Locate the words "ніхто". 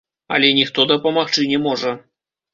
0.59-0.85